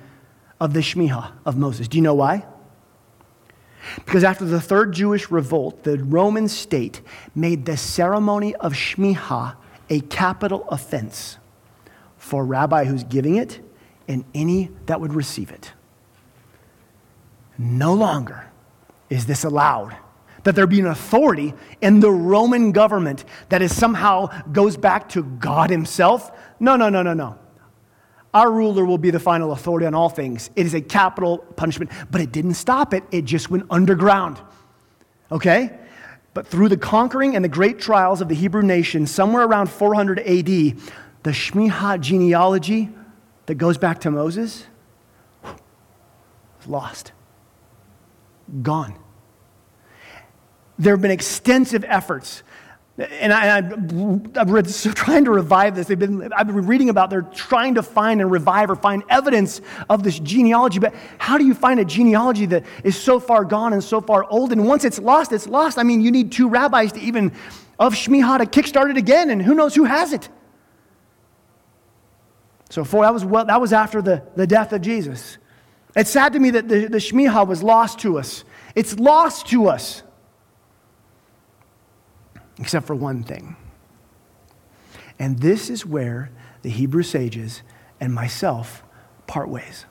[0.59, 1.87] of the Shmiha of Moses.
[1.87, 2.45] Do you know why?
[4.05, 7.01] Because after the third Jewish revolt, the Roman state
[7.35, 9.55] made the ceremony of Shmiha
[9.89, 11.37] a capital offense
[12.17, 13.59] for rabbi who's giving it
[14.07, 15.71] and any that would receive it.
[17.57, 18.49] No longer
[19.09, 19.95] is this allowed.
[20.43, 25.23] That there be an authority in the Roman government that is somehow goes back to
[25.23, 26.31] God Himself.
[26.59, 27.39] No, no, no, no, no.
[28.33, 30.49] Our ruler will be the final authority on all things.
[30.55, 34.41] It is a capital punishment, but it didn't stop it, it just went underground.
[35.31, 35.77] Okay?
[36.33, 40.19] But through the conquering and the great trials of the Hebrew nation, somewhere around 400
[40.19, 42.89] AD, the Shmiha genealogy
[43.45, 44.65] that goes back to Moses
[46.63, 47.11] was lost,
[48.61, 48.95] gone.
[50.79, 52.43] There have been extensive efforts.
[52.97, 53.61] And I,
[54.63, 55.87] so trying to revive this.
[55.87, 59.61] They've been, I've been reading about they're trying to find and revive or find evidence
[59.89, 60.79] of this genealogy.
[60.79, 64.25] But how do you find a genealogy that is so far gone and so far
[64.29, 64.51] old?
[64.51, 65.77] And once it's lost, it's lost.
[65.77, 67.31] I mean, you need two rabbis to even
[67.79, 70.29] of Shmiha to kickstart it again, and who knows who has it.
[72.73, 75.37] So for, that, was well, that was after the, the death of Jesus.
[75.95, 78.43] It's sad to me that the, the Shmiha was lost to us.
[78.73, 80.01] It's lost to us.
[82.57, 83.55] Except for one thing.
[85.19, 86.31] And this is where
[86.63, 87.61] the Hebrew sages
[87.99, 88.81] and myself
[89.27, 89.85] part ways.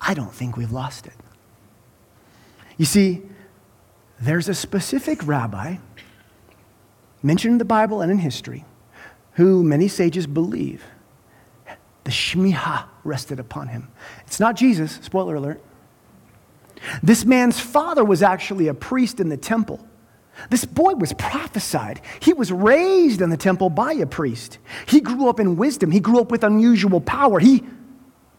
[0.00, 1.14] I don't think we've lost it.
[2.76, 3.22] You see,
[4.20, 5.78] there's a specific rabbi
[7.20, 8.64] mentioned in the Bible and in history
[9.32, 10.84] who many sages believe
[12.04, 13.88] the Shmiha rested upon him.
[14.26, 15.60] It's not Jesus, spoiler alert.
[17.02, 19.86] This man's father was actually a priest in the temple.
[20.50, 22.00] This boy was prophesied.
[22.20, 24.58] He was raised in the temple by a priest.
[24.86, 25.90] He grew up in wisdom.
[25.90, 27.38] He grew up with unusual power.
[27.38, 27.64] He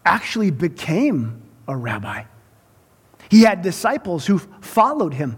[0.06, 2.24] actually became a rabbi.
[3.30, 5.38] He had disciples who followed him.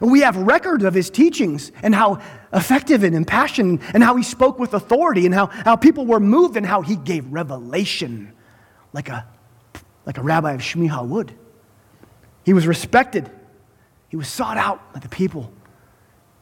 [0.00, 2.20] And we have record of his teachings and how
[2.52, 6.56] effective and impassioned and how he spoke with authority and how, how people were moved
[6.56, 8.32] and how he gave revelation
[8.92, 9.26] like a,
[10.06, 11.34] like a rabbi of Shmiha would.
[12.44, 13.30] He was respected.
[14.08, 15.52] He was sought out by the people.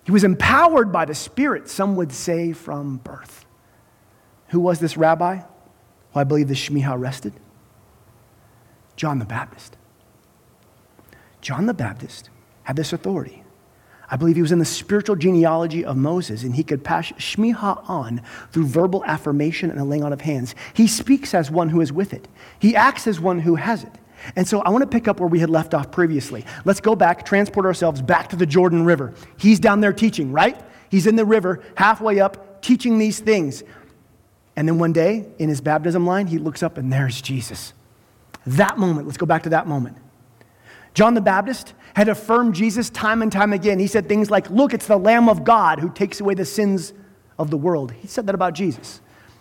[0.05, 3.45] He was empowered by the Spirit, some would say from birth.
[4.49, 5.37] Who was this rabbi?
[5.37, 5.47] Well,
[6.15, 7.33] I believe the Shmiha rested.
[8.95, 9.77] John the Baptist.
[11.41, 12.31] John the Baptist
[12.63, 13.43] had this authority.
[14.11, 17.89] I believe he was in the spiritual genealogy of Moses, and he could pass Shmiha
[17.89, 20.55] on through verbal affirmation and a laying on of hands.
[20.75, 23.93] He speaks as one who is with it, he acts as one who has it.
[24.35, 26.45] And so I want to pick up where we had left off previously.
[26.65, 29.15] Let's go back, transport ourselves back to the Jordan River.
[29.37, 30.61] He's down there teaching, right?
[30.91, 33.63] He's in the river, halfway up, teaching these things.
[34.57, 37.75] And then one day, in his baptism line, he looks up and there's Jesus.
[38.47, 39.99] That moment, let's go back to that moment.
[40.95, 43.79] John the Baptist had affirmed Jesus time and time again.
[43.79, 46.93] He said things like, Look, it's the Lamb of God who takes away the sins
[47.39, 47.91] of the world.
[47.91, 49.01] He said that about Jesus.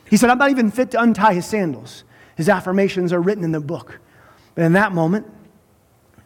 [0.10, 2.06] He said, I'm not even fit to untie his sandals.
[2.38, 4.00] His affirmations are written in the book.
[4.56, 5.30] But in that moment,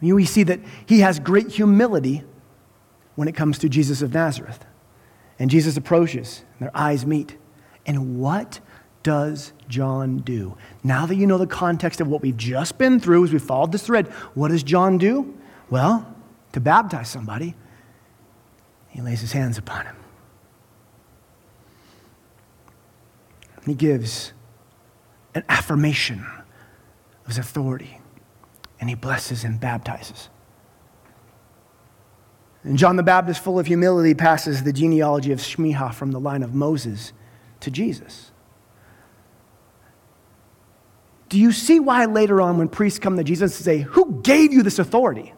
[0.01, 2.23] we see that he has great humility
[3.15, 4.63] when it comes to Jesus of Nazareth.
[5.39, 7.37] And Jesus approaches, and their eyes meet.
[7.87, 8.59] And what
[9.01, 10.55] does John do?
[10.83, 13.71] Now that you know the context of what we've just been through as we followed
[13.71, 15.35] this thread, what does John do?
[15.71, 16.15] Well,
[16.53, 17.55] to baptize somebody,
[18.89, 19.95] he lays his hands upon him.
[23.65, 24.33] He gives
[25.35, 26.25] an affirmation
[27.21, 27.99] of his authority,
[28.79, 30.29] and he blesses and baptizes.
[32.63, 36.43] And John the Baptist, full of humility, passes the genealogy of Shmiha from the line
[36.43, 37.13] of Moses
[37.61, 38.31] to Jesus.
[41.29, 44.51] Do you see why later on, when priests come to Jesus and say, Who gave
[44.51, 45.33] you this authority?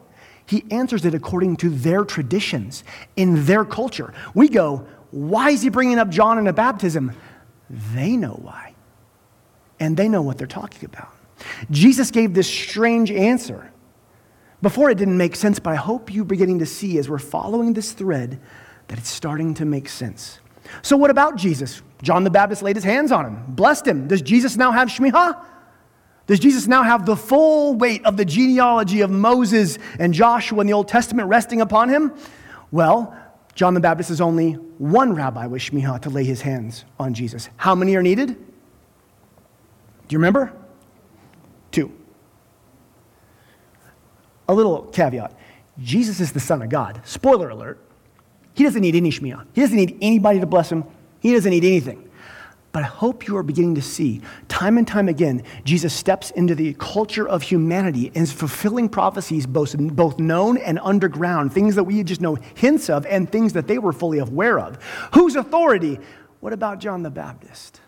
[0.52, 2.84] He answers it according to their traditions,
[3.16, 4.14] in their culture.
[4.34, 7.14] We go, why is he bringing up John in a baptism?
[7.70, 8.76] They know why.
[9.80, 11.08] And they know what they're talking about.
[11.70, 13.72] Jesus gave this strange answer.
[14.62, 17.72] Before it didn't make sense, but I hope you're beginning to see as we're following
[17.72, 18.38] this thread
[18.90, 20.42] that it's starting to make sense.
[20.82, 21.82] So, what about Jesus?
[22.04, 24.10] John the Baptist laid his hands on him, blessed him.
[24.10, 25.46] Does Jesus now have Shmiha?
[26.32, 30.68] Does Jesus now have the full weight of the genealogy of Moses and Joshua in
[30.68, 32.14] the Old Testament resting upon him?
[32.72, 33.14] Well,
[33.54, 37.50] John the Baptist is only one rabbi with Shmiha to lay his hands on Jesus.
[37.58, 38.28] How many are needed?
[38.30, 38.36] Do
[40.08, 40.54] you remember?
[41.70, 41.92] Two.
[44.48, 45.38] A little caveat
[45.80, 47.02] Jesus is the Son of God.
[47.04, 47.78] Spoiler alert.
[48.54, 50.86] He doesn't need any Shmiha, he doesn't need anybody to bless him,
[51.20, 52.10] he doesn't need anything.
[52.72, 56.56] But I hope you are beginning to see, time and time again, Jesus steps into
[56.56, 61.84] the culture of humanity and is fulfilling prophecies, both, both known and underground, things that
[61.84, 64.82] we just know hints of and things that they were fully aware of.
[65.14, 66.00] Whose authority?
[66.40, 67.82] What about John the Baptist?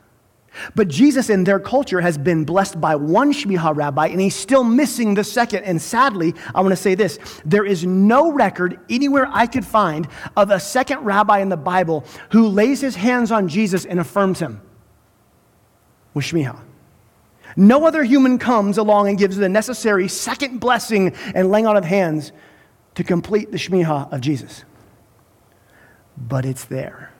[0.76, 4.64] But Jesus in their culture has been blessed by one Shmiha rabbi, and he's still
[4.64, 5.64] missing the second.
[5.64, 10.08] And sadly, I want to say this there is no record anywhere I could find
[10.36, 14.40] of a second rabbi in the Bible who lays his hands on Jesus and affirms
[14.40, 14.62] him
[16.14, 16.60] with Shmiha.
[17.56, 21.86] No other human comes along and gives the necessary second blessing and laying on of
[21.86, 22.32] hands
[22.96, 24.64] to complete the Shmiha of Jesus.
[26.18, 27.12] But it's there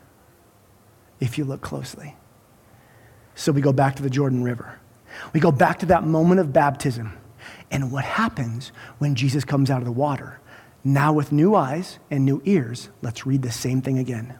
[1.20, 2.16] if you look closely.
[3.34, 4.78] So we go back to the Jordan River.
[5.32, 7.16] We go back to that moment of baptism.
[7.70, 10.40] And what happens when Jesus comes out of the water?
[10.84, 14.38] Now, with new eyes and new ears, let's read the same thing again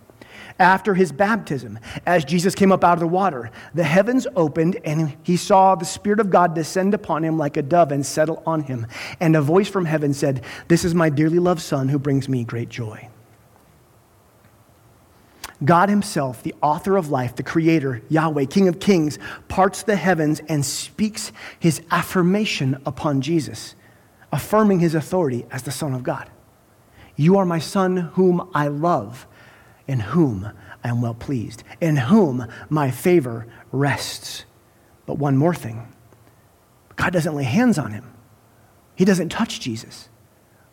[0.59, 1.79] after his baptism.
[2.07, 5.85] As Jesus came up out of the water, the heavens opened, and he saw the
[5.85, 8.87] Spirit of God descend upon him like a dove and settle on him.
[9.21, 12.45] And a voice from heaven said, This is my dearly loved Son who brings me
[12.45, 13.09] great joy.
[15.65, 19.19] God Himself, the author of life, the Creator, Yahweh, King of Kings,
[19.49, 23.75] parts the heavens and speaks His affirmation upon Jesus,
[24.33, 26.29] affirming His authority as the Son of God.
[27.17, 29.27] You are my Son, whom I love
[29.87, 30.51] in whom
[30.83, 34.45] I am well pleased, in whom my favor rests.
[35.07, 35.93] But one more thing
[36.97, 38.13] God doesn't lay hands on him,
[38.95, 40.09] he doesn't touch Jesus.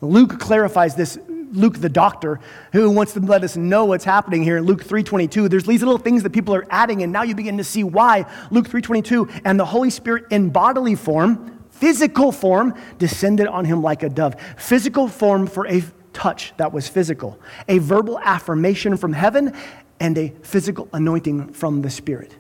[0.02, 1.20] Luke clarifies this.
[1.54, 2.40] Luke, the doctor,
[2.72, 5.50] who wants to let us know what's happening here in Luke 3.22.
[5.50, 8.26] There's these little things that people are adding, and now you begin to see why.
[8.52, 14.02] Luke 3.22, and the Holy Spirit in bodily form, physical form, descended on him like
[14.02, 14.36] a dove.
[14.56, 19.56] Physical form for a touch that was physical, a verbal affirmation from heaven,
[20.00, 22.36] and a physical anointing from the Spirit.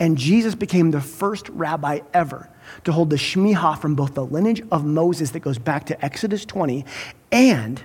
[0.00, 2.48] And Jesus became the first rabbi ever
[2.84, 6.44] to hold the Shmiha from both the lineage of Moses that goes back to Exodus
[6.44, 6.84] 20
[7.30, 7.82] and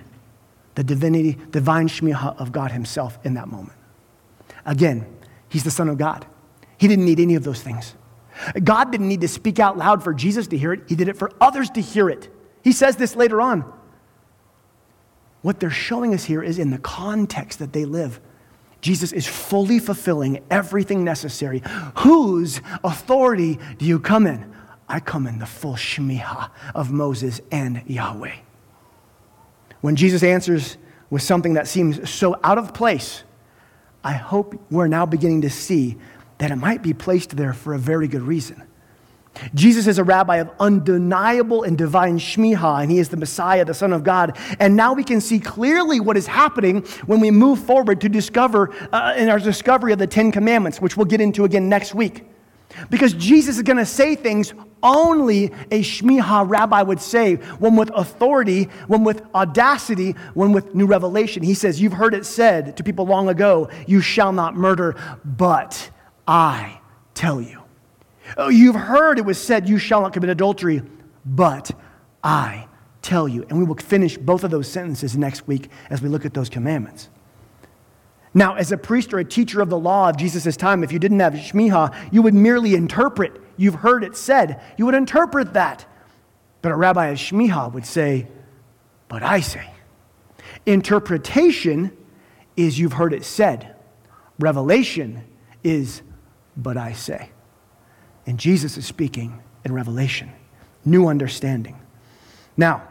[0.74, 3.76] the divinity, divine Shmiha of God Himself in that moment.
[4.64, 5.06] Again,
[5.48, 6.24] He's the Son of God.
[6.78, 7.94] He didn't need any of those things.
[8.64, 11.16] God didn't need to speak out loud for Jesus to hear it, He did it
[11.18, 12.32] for others to hear it.
[12.64, 13.70] He says this later on.
[15.42, 18.20] What they're showing us here is in the context that they live.
[18.80, 21.62] Jesus is fully fulfilling everything necessary.
[21.98, 24.52] Whose authority do you come in?
[24.88, 28.34] I come in the full shmiha of Moses and Yahweh.
[29.80, 30.76] When Jesus answers
[31.10, 33.24] with something that seems so out of place,
[34.04, 35.96] I hope we're now beginning to see
[36.38, 38.62] that it might be placed there for a very good reason.
[39.54, 43.74] Jesus is a rabbi of undeniable and divine shmiha, and he is the Messiah, the
[43.74, 44.36] Son of God.
[44.60, 48.72] And now we can see clearly what is happening when we move forward to discover
[48.92, 52.24] uh, in our discovery of the Ten Commandments, which we'll get into again next week.
[52.90, 57.90] Because Jesus is going to say things only a shmiha rabbi would say, one with
[57.94, 61.42] authority, one with audacity, one with new revelation.
[61.42, 65.90] He says, You've heard it said to people long ago, you shall not murder, but
[66.26, 66.80] I
[67.14, 67.61] tell you.
[68.36, 70.82] Oh, you've heard it was said, You shall not commit adultery,
[71.24, 71.70] but
[72.22, 72.68] I
[73.02, 73.44] tell you.
[73.48, 76.48] And we will finish both of those sentences next week as we look at those
[76.48, 77.08] commandments.
[78.34, 80.98] Now, as a priest or a teacher of the law of Jesus' time, if you
[80.98, 83.38] didn't have Shmiha, you would merely interpret.
[83.58, 84.60] You've heard it said.
[84.78, 85.84] You would interpret that.
[86.62, 88.28] But a rabbi of Shmiha would say,
[89.08, 89.68] But I say.
[90.64, 91.96] Interpretation
[92.56, 93.74] is you've heard it said.
[94.38, 95.24] Revelation
[95.62, 96.02] is,
[96.56, 97.30] But I say.
[98.26, 100.30] And Jesus is speaking in Revelation,
[100.84, 101.78] new understanding.
[102.56, 102.86] Now,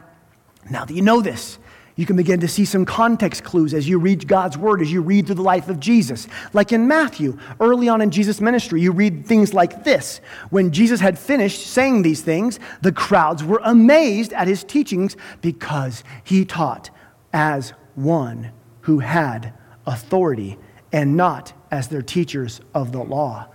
[0.69, 1.57] now that you know this,
[1.95, 5.01] you can begin to see some context clues as you read God's word, as you
[5.01, 6.27] read through the life of Jesus.
[6.53, 10.21] Like in Matthew, early on in Jesus' ministry, you read things like this.
[10.49, 16.03] When Jesus had finished saying these things, the crowds were amazed at his teachings because
[16.23, 16.89] he taught
[17.33, 18.51] as one
[18.81, 19.53] who had
[19.85, 20.57] authority
[20.91, 23.47] and not as their teachers of the law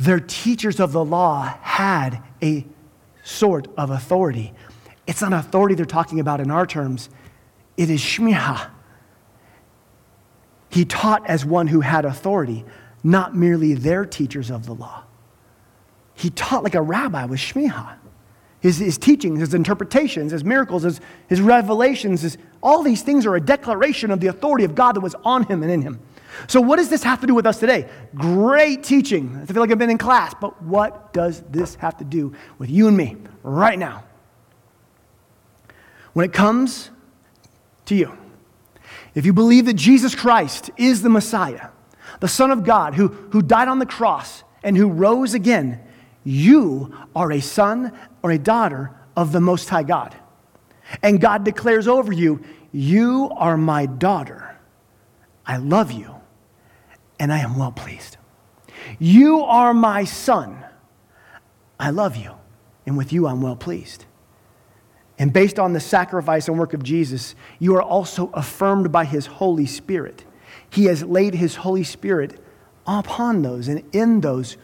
[0.00, 2.66] their teachers of the law had a
[3.22, 4.52] sort of authority.
[5.06, 7.10] It's not authority they're talking about in our terms,
[7.76, 8.70] it is shmiha.
[10.70, 12.64] He taught as one who had authority,
[13.02, 15.04] not merely their teachers of the law.
[16.14, 17.96] he taught like a rabbi with Shmiha.
[18.60, 23.34] His, his teachings, his interpretations, his miracles, his, his revelations, his, all these things are
[23.34, 25.98] a declaration of the authority of God that was on him and in him.
[26.46, 27.88] So, what does this have to do with us today?
[28.14, 29.38] Great teaching.
[29.42, 32.70] I feel like I've been in class, but what does this have to do with
[32.70, 34.04] you and me right now?
[36.12, 36.90] When it comes
[37.86, 38.16] to you,
[39.14, 41.68] if you believe that Jesus Christ is the Messiah,
[42.20, 45.80] the Son of God who, who died on the cross and who rose again,
[46.24, 50.14] you are a son or a daughter of the Most High God.
[51.02, 52.40] And God declares over you,
[52.72, 54.56] You are my daughter.
[55.46, 56.14] I love you,
[57.18, 58.16] and I am well pleased.
[58.98, 60.64] You are my son.
[61.78, 62.34] I love you,
[62.86, 64.04] and with you I'm well pleased.
[65.18, 69.26] And based on the sacrifice and work of Jesus, you are also affirmed by his
[69.26, 70.24] Holy Spirit.
[70.70, 72.40] He has laid his Holy Spirit
[72.86, 74.56] upon those and in those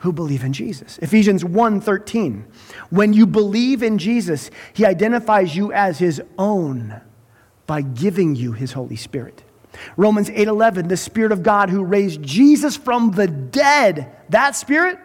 [0.00, 0.98] who believe in Jesus.
[0.98, 2.44] Ephesians 1:13.
[2.90, 7.00] When you believe in Jesus, he identifies you as his own
[7.66, 9.44] by giving you his Holy Spirit.
[9.96, 14.98] Romans 8:11, the spirit of God who raised Jesus from the dead, that spirit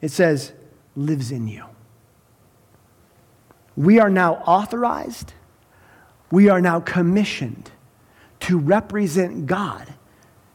[0.00, 0.52] it says
[0.94, 1.64] lives in you.
[3.74, 5.32] We are now authorized,
[6.30, 7.70] we are now commissioned
[8.40, 9.94] to represent God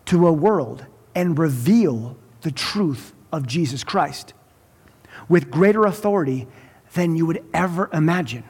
[0.06, 4.34] to a world and reveal the truth of Jesus Christ
[5.30, 6.48] with greater authority
[6.94, 8.44] than you would ever imagine.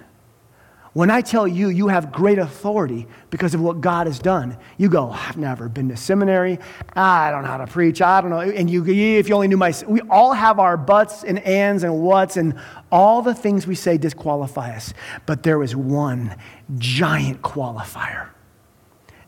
[0.93, 4.89] When I tell you you have great authority because of what God has done, you
[4.89, 6.59] go, I've never been to seminary.
[6.93, 8.01] I don't know how to preach.
[8.01, 8.41] I don't know.
[8.41, 12.03] And you, if you only knew my, we all have our buts and ands and
[12.03, 12.59] whats and
[12.91, 14.93] all the things we say disqualify us.
[15.25, 16.35] But there is one
[16.77, 18.27] giant qualifier,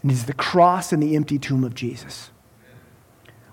[0.01, 2.29] and it's the cross and the empty tomb of Jesus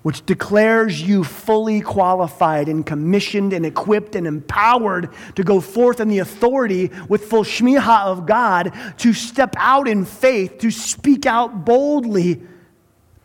[0.02, 6.08] which declares you fully qualified and commissioned and equipped and empowered to go forth in
[6.08, 11.66] the authority with full shmiha of God, to step out in faith, to speak out
[11.66, 12.40] boldly,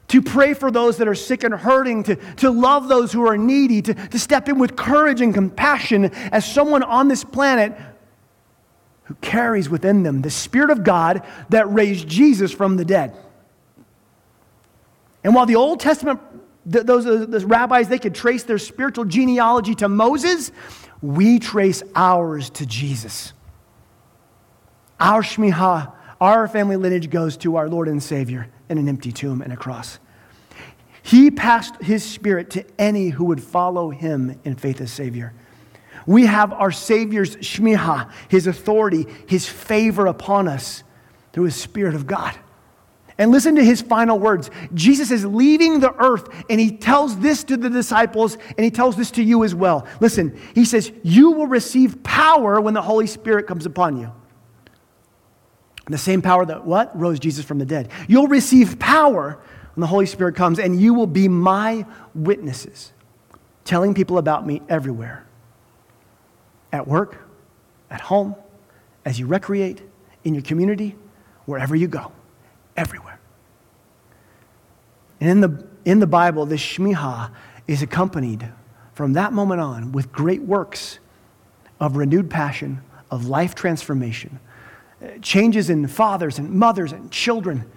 [0.09, 3.37] to pray for those that are sick and hurting, to, to love those who are
[3.37, 7.75] needy, to, to step in with courage and compassion as someone on this planet
[9.05, 13.15] who carries within them the Spirit of God that raised Jesus from the dead.
[15.23, 16.19] And while the Old Testament
[16.65, 20.51] those, uh, those rabbis, they could trace their spiritual genealogy to Moses.
[21.01, 23.33] We trace ours to Jesus.
[24.99, 29.41] Our Shmiha, our family lineage goes to our Lord and Savior in an empty tomb
[29.41, 29.99] and a cross.
[31.03, 35.33] He passed his spirit to any who would follow him in faith as Savior.
[36.07, 40.83] We have our Savior's Shmiha, his authority, his favor upon us
[41.33, 42.35] through his Spirit of God.
[43.17, 44.51] And listen to his final words.
[44.73, 48.97] Jesus is leaving the earth and he tells this to the disciples and he tells
[48.97, 49.87] this to you as well.
[50.01, 54.11] Listen, he says, You will receive power when the Holy Spirit comes upon you.
[55.85, 56.97] And the same power that what?
[56.99, 57.89] Rose Jesus from the dead.
[58.07, 59.39] You'll receive power
[59.75, 62.91] when the Holy Spirit comes and you will be my witnesses,
[63.63, 65.25] telling people about me everywhere
[66.73, 67.25] at work,
[67.89, 68.35] at home,
[69.05, 69.81] as you recreate,
[70.25, 70.97] in your community,
[71.45, 72.11] wherever you go
[72.77, 73.19] everywhere.
[75.19, 77.31] And in the, in the Bible, this Shmiha
[77.67, 78.49] is accompanied
[78.93, 80.99] from that moment on with great works
[81.79, 84.39] of renewed passion, of life transformation,
[85.21, 87.69] changes in fathers and mothers and children.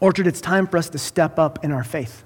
[0.00, 2.24] Orchard, it's time for us to step up in our faith.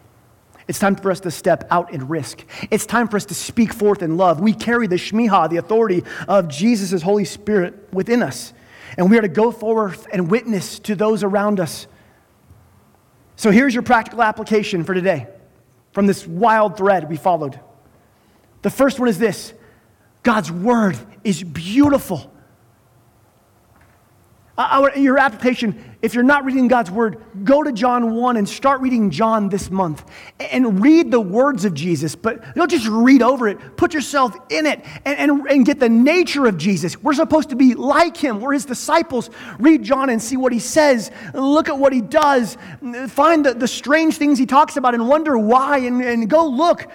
[0.67, 2.45] It's time for us to step out in risk.
[2.71, 4.41] It's time for us to speak forth in love.
[4.41, 8.53] We carry the Shmiha, the authority of Jesus' Holy Spirit within us
[8.97, 11.87] and we are to go forth and witness to those around us.
[13.37, 15.29] So here's your practical application for today
[15.93, 17.59] from this wild thread we followed.
[18.63, 19.53] The first one is this
[20.23, 22.33] God's word is beautiful.
[24.59, 28.81] Uh, your application if you're not reading God's word, go to John 1 and start
[28.81, 30.05] reading John this month
[30.39, 33.77] and read the words of Jesus, but don't just read over it.
[33.77, 36.97] Put yourself in it and, and, and get the nature of Jesus.
[37.03, 38.41] We're supposed to be like him.
[38.41, 39.29] We're his disciples.
[39.59, 41.11] Read John and see what he says.
[41.35, 42.57] Look at what he does.
[43.09, 46.87] Find the, the strange things he talks about and wonder why and, and go look.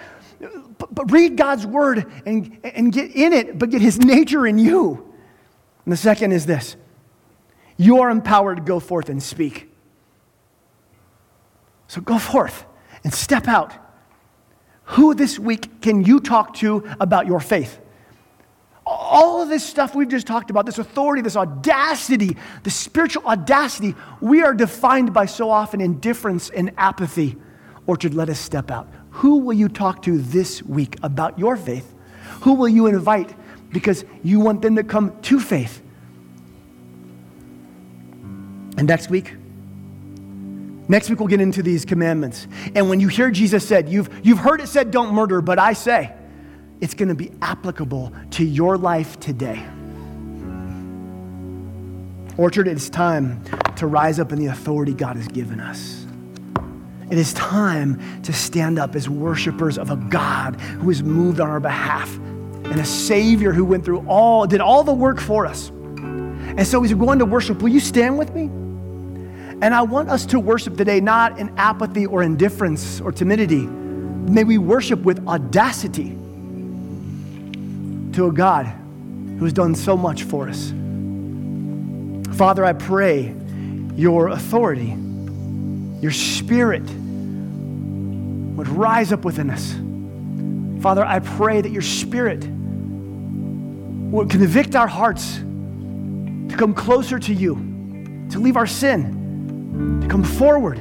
[0.90, 5.12] But read God's word and, and get in it, but get his nature in you.
[5.84, 6.76] And the second is this
[7.76, 9.70] you are empowered to go forth and speak.
[11.88, 12.64] So go forth
[13.02, 13.72] and step out.
[14.84, 17.80] Who this week can you talk to about your faith?
[18.86, 23.94] All of this stuff we've just talked about, this authority, this audacity, the spiritual audacity,
[24.20, 27.36] we are defined by so often indifference and apathy.
[27.86, 28.88] Orchard, let us step out.
[29.10, 31.94] Who will you talk to this week about your faith?
[32.42, 33.34] Who will you invite
[33.70, 35.80] because you want them to come to faith?
[38.76, 39.34] And next week,
[40.88, 42.46] next week we'll get into these commandments.
[42.74, 45.72] And when you hear Jesus said, you've, you've heard it said, don't murder, but I
[45.72, 46.12] say,
[46.80, 49.64] it's going to be applicable to your life today.
[52.36, 53.42] Orchard, it's time
[53.76, 56.04] to rise up in the authority God has given us.
[57.10, 61.48] It is time to stand up as worshipers of a God who has moved on
[61.48, 65.68] our behalf and a Savior who went through all, did all the work for us.
[65.68, 68.50] And so, as we go into worship, will you stand with me?
[69.62, 73.66] And I want us to worship today not in apathy or indifference or timidity.
[73.66, 76.10] May we worship with audacity
[78.14, 80.72] to a God who has done so much for us.
[82.36, 83.34] Father, I pray
[83.94, 84.96] your authority,
[86.00, 86.82] your spirit
[88.56, 89.74] would rise up within us.
[90.82, 92.44] Father, I pray that your spirit
[94.12, 97.54] would convict our hearts to come closer to you,
[98.30, 99.23] to leave our sin,
[100.00, 100.78] to come forward.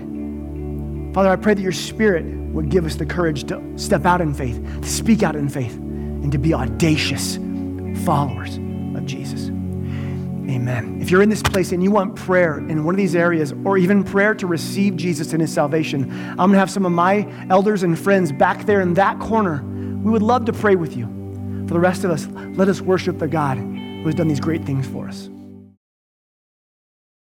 [1.14, 4.34] Father, I pray that your spirit would give us the courage to step out in
[4.34, 7.38] faith, to speak out in faith, and to be audacious
[8.06, 8.58] followers
[8.98, 9.50] of Jesus.
[10.50, 11.00] Amen.
[11.02, 13.78] If you're in this place and you want prayer in one of these areas, or
[13.78, 17.28] even prayer to receive Jesus and his salvation, I'm going to have some of my
[17.50, 19.64] elders and friends back there in that corner.
[19.64, 21.06] We would love to pray with you.
[21.68, 22.28] For the rest of us,
[22.58, 25.30] let us worship the God who has done these great things for us.